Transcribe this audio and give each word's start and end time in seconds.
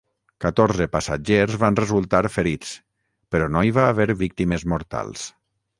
Catorze 0.43 0.87
passatgers 0.95 1.57
van 1.65 1.77
resultar 1.81 2.23
ferits, 2.39 2.73
però 3.35 3.53
no 3.57 3.65
hi 3.69 3.77
va 3.79 3.87
haver 3.93 4.13
víctimes 4.25 4.71
mortals. 4.75 5.33